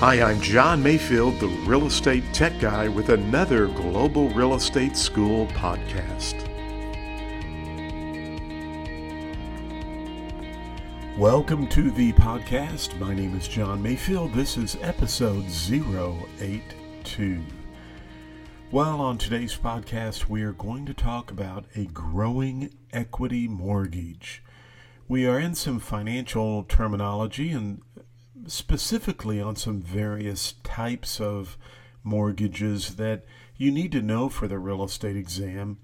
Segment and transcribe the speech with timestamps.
[0.00, 5.46] Hi, I'm John Mayfield, the real estate tech guy, with another Global Real Estate School
[5.46, 6.34] podcast.
[11.16, 12.98] Welcome to the podcast.
[12.98, 14.34] My name is John Mayfield.
[14.34, 17.42] This is episode 082.
[18.70, 24.42] Well, on today's podcast, we are going to talk about a growing equity mortgage.
[25.08, 27.80] We are in some financial terminology and
[28.50, 31.56] specifically on some various types of
[32.02, 33.24] mortgages that
[33.56, 35.78] you need to know for the real estate exam.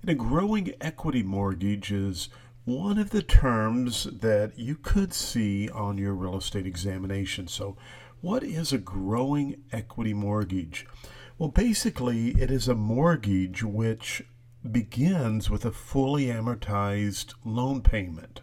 [0.00, 2.28] And a growing equity mortgage is
[2.64, 7.48] one of the terms that you could see on your real estate examination.
[7.48, 7.76] So,
[8.20, 10.86] what is a growing equity mortgage?
[11.38, 14.24] Well, basically, it is a mortgage which
[14.68, 18.40] begins with a fully amortized loan payment.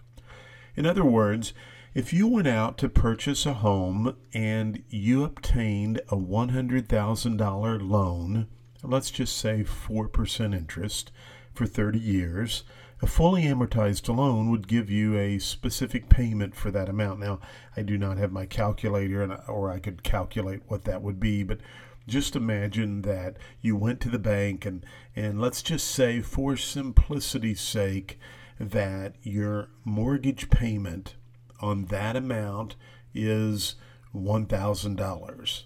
[0.76, 1.54] In other words,
[1.96, 8.48] if you went out to purchase a home and you obtained a $100,000 loan,
[8.84, 11.14] let's just say 4% interest
[11.54, 12.66] for 30 years,
[13.02, 17.22] a fully amortized loan would give you a specific payment for that amount.
[17.22, 17.40] Now,
[17.78, 21.62] I do not have my calculator or I could calculate what that would be, but
[22.10, 27.62] just imagine that you went to the bank and and let's just say for simplicity's
[27.62, 28.20] sake
[28.60, 31.16] that your mortgage payment
[31.62, 32.76] on that amount
[33.14, 33.76] is
[34.14, 35.64] $1,000.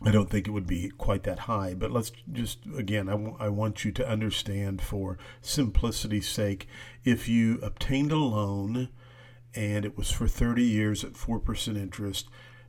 [0.00, 3.36] I don't think it would be quite that high, but let's just, again, I, w-
[3.40, 6.68] I want you to understand for simplicity's sake
[7.04, 8.90] if you obtained a loan
[9.54, 12.28] and it was for 30 years at 4% interest,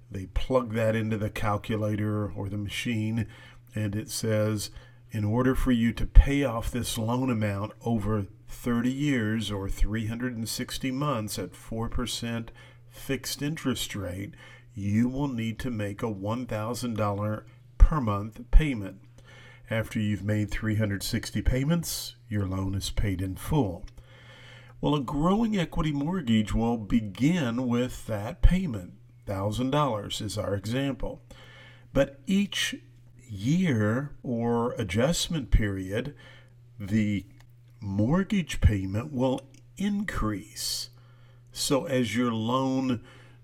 [0.09, 3.27] they plug that into the calculator or the machine,
[3.75, 4.71] and it says,
[5.11, 10.91] in order for you to pay off this loan amount over 30 years or 360
[10.91, 12.49] months at 4%
[12.89, 14.33] fixed interest rate,
[14.73, 17.43] you will need to make a $1,000
[17.77, 19.01] per month payment.
[19.69, 23.85] After you've made 360 payments, your loan is paid in full.
[24.81, 28.93] Well, a growing equity mortgage will begin with that payment.
[29.27, 31.21] $1,000 is our example.
[31.93, 32.75] But each
[33.29, 36.15] year or adjustment period,
[36.79, 37.25] the
[37.79, 39.41] mortgage payment will
[39.77, 40.89] increase.
[41.51, 43.01] So as your loan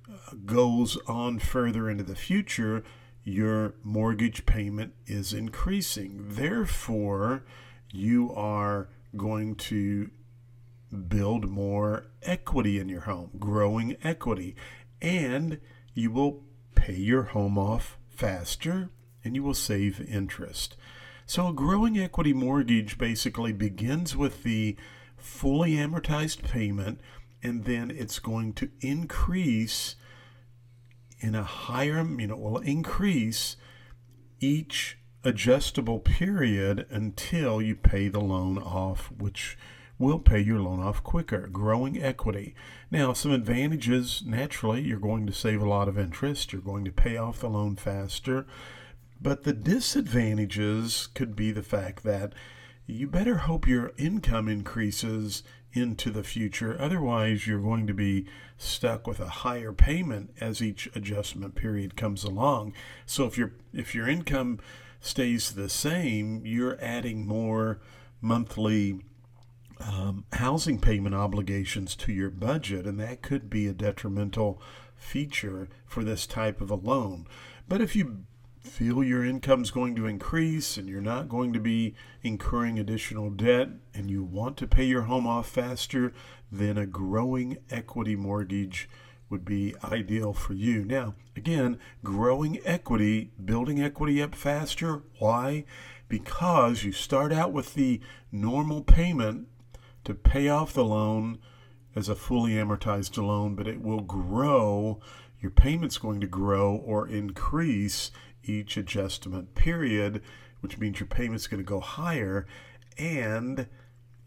[0.09, 2.84] uh, goes on further into the future,
[3.24, 6.25] your mortgage payment is increasing.
[6.29, 7.44] Therefore,
[7.91, 10.12] you are going to
[11.07, 14.56] build more equity in your home, growing equity,
[15.01, 15.59] and
[15.94, 16.44] you will
[16.75, 18.90] pay your home off faster
[19.25, 20.78] and you will save interest.
[21.25, 24.78] So, a growing equity mortgage basically begins with the
[25.18, 27.02] fully amortized payment,
[27.41, 29.96] and then it's going to increase
[31.19, 33.58] in a higher, you know, will increase
[34.40, 39.57] each adjustable period until you pay the loan off, which
[39.97, 41.47] will pay your loan off quicker.
[41.47, 42.53] Growing equity.
[42.92, 46.92] Now, some advantages naturally, you're going to save a lot of interest, you're going to
[46.92, 48.46] pay off the loan faster.
[49.25, 52.34] But the disadvantages could be the fact that
[52.86, 55.41] you better hope your income increases
[55.74, 56.78] into the future.
[56.80, 58.28] Otherwise, you're going to be
[58.59, 62.74] stuck with a higher payment as each adjustment period comes along.
[63.08, 64.59] So if your if your income
[65.00, 67.81] stays the same, you're adding more
[68.22, 69.00] monthly
[69.80, 74.62] um, housing payment obligations to your budget, and that could be a detrimental
[74.96, 77.25] feature for this type of a loan.
[77.68, 78.25] But if you
[78.65, 83.29] feel your income is going to increase and you're not going to be incurring additional
[83.29, 86.13] debt and you want to pay your home off faster,
[86.51, 88.89] then a growing equity mortgage
[89.29, 90.83] would be ideal for you.
[90.83, 95.03] Now, again, growing equity, building equity up faster.
[95.19, 95.65] Why?
[96.07, 98.01] Because you start out with the
[98.31, 99.47] normal payment
[100.03, 101.39] to pay off the loan
[101.95, 104.99] as a fully amortized loan, but it will grow.
[105.40, 108.12] Your payment's going to grow or increase
[108.44, 110.21] each adjustment period,
[110.62, 112.45] which means your payment's going to go higher.
[112.98, 113.68] And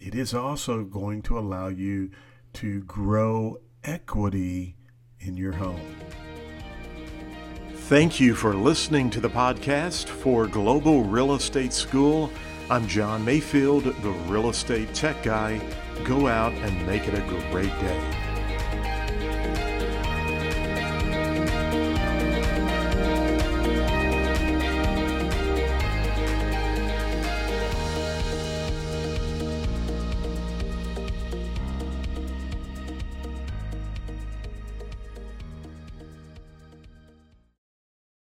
[0.01, 2.11] it is also going to allow you
[2.55, 4.77] to grow equity
[5.21, 5.97] in your home.
[7.73, 12.31] Thank you for listening to the podcast for Global Real Estate School.
[12.71, 15.59] I'm John Mayfield, the real estate tech guy.
[16.05, 18.28] Go out and make it a great day.